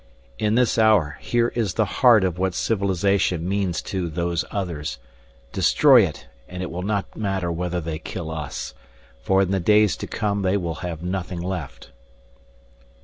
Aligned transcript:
"In 0.39 0.55
this 0.55 0.79
hour, 0.79 1.19
here 1.19 1.49
is 1.49 1.75
the 1.75 1.85
heart 1.85 2.23
of 2.23 2.39
what 2.39 2.55
civilization 2.55 3.43
remains 3.43 3.83
to 3.83 4.09
Those 4.09 4.43
Others. 4.49 4.97
Destroy 5.51 6.07
it, 6.07 6.25
and 6.47 6.63
it 6.63 6.71
will 6.71 6.81
not 6.81 7.15
matter 7.15 7.51
whether 7.51 7.79
they 7.79 7.99
kill 7.99 8.31
us. 8.31 8.73
For 9.21 9.43
in 9.43 9.51
the 9.51 9.59
days 9.59 9.95
to 9.97 10.07
come 10.07 10.41
they 10.41 10.57
will 10.57 10.75
have 10.81 11.03
nothing 11.03 11.39
left." 11.43 11.91